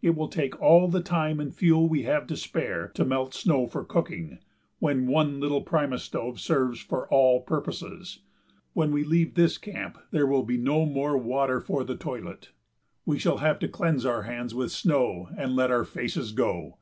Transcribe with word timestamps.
It 0.00 0.16
will 0.16 0.28
take 0.28 0.58
all 0.62 0.88
the 0.88 1.02
time 1.02 1.38
and 1.40 1.54
fuel 1.54 1.90
we 1.90 2.04
have 2.04 2.26
to 2.28 2.38
spare 2.38 2.88
to 2.94 3.04
melt 3.04 3.34
snow 3.34 3.66
for 3.66 3.84
cooking, 3.84 4.38
when 4.78 5.06
one 5.06 5.40
little 5.40 5.60
primus 5.60 6.04
stove 6.04 6.40
serves 6.40 6.80
for 6.80 7.06
all 7.10 7.40
purposes. 7.42 8.20
When 8.72 8.92
we 8.92 9.04
leave 9.04 9.34
this 9.34 9.58
camp 9.58 9.98
there 10.10 10.26
will 10.26 10.44
be 10.44 10.56
no 10.56 10.86
more 10.86 11.18
water 11.18 11.60
for 11.60 11.84
the 11.84 11.96
toilet; 11.96 12.48
we 13.04 13.18
shall 13.18 13.38
have 13.44 13.58
to 13.58 13.68
cleanse 13.68 14.06
our 14.06 14.22
hands 14.22 14.54
with 14.54 14.72
snow 14.72 15.28
and 15.36 15.54
let 15.54 15.70
our 15.70 15.84
faces 15.84 16.32
go. 16.32 16.78